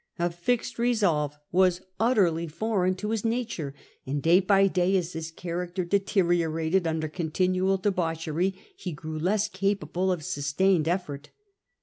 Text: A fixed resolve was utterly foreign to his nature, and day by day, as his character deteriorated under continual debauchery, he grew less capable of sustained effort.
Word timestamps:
A 0.17 0.31
fixed 0.31 0.79
resolve 0.79 1.37
was 1.51 1.79
utterly 1.99 2.47
foreign 2.47 2.95
to 2.95 3.11
his 3.11 3.23
nature, 3.23 3.75
and 4.03 4.19
day 4.19 4.39
by 4.39 4.65
day, 4.65 4.97
as 4.97 5.13
his 5.13 5.29
character 5.29 5.85
deteriorated 5.85 6.87
under 6.87 7.07
continual 7.07 7.77
debauchery, 7.77 8.55
he 8.75 8.93
grew 8.93 9.19
less 9.19 9.47
capable 9.47 10.11
of 10.11 10.23
sustained 10.23 10.87
effort. 10.87 11.29